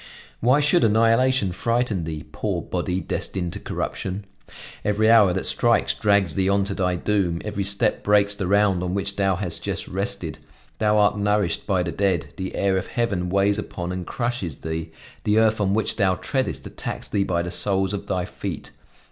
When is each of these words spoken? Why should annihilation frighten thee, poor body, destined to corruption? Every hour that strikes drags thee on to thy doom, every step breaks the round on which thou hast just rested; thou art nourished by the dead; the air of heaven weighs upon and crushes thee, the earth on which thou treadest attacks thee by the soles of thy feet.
Why 0.39 0.61
should 0.61 0.83
annihilation 0.83 1.51
frighten 1.51 2.05
thee, 2.05 2.25
poor 2.31 2.59
body, 2.63 3.01
destined 3.01 3.53
to 3.53 3.59
corruption? 3.59 4.25
Every 4.83 5.11
hour 5.11 5.31
that 5.31 5.45
strikes 5.45 5.93
drags 5.93 6.33
thee 6.33 6.49
on 6.49 6.63
to 6.63 6.73
thy 6.73 6.95
doom, 6.95 7.39
every 7.45 7.63
step 7.63 8.01
breaks 8.03 8.33
the 8.33 8.47
round 8.47 8.81
on 8.81 8.95
which 8.95 9.15
thou 9.15 9.35
hast 9.35 9.61
just 9.61 9.87
rested; 9.87 10.39
thou 10.79 10.97
art 10.97 11.19
nourished 11.19 11.67
by 11.67 11.83
the 11.83 11.91
dead; 11.91 12.33
the 12.37 12.55
air 12.55 12.77
of 12.79 12.87
heaven 12.87 13.29
weighs 13.29 13.59
upon 13.59 13.91
and 13.91 14.07
crushes 14.07 14.57
thee, 14.61 14.91
the 15.23 15.37
earth 15.37 15.61
on 15.61 15.75
which 15.75 15.97
thou 15.97 16.15
treadest 16.15 16.65
attacks 16.65 17.07
thee 17.07 17.23
by 17.23 17.43
the 17.43 17.51
soles 17.51 17.93
of 17.93 18.07
thy 18.07 18.25
feet. 18.25 18.71